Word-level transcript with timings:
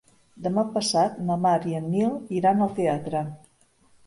Demà 0.45 0.61
passat 0.77 1.19
na 1.27 1.37
Mar 1.43 1.53
i 1.73 1.77
en 1.81 1.91
Nil 1.97 2.17
iran 2.39 2.65
al 2.69 2.75
teatre. 2.81 3.23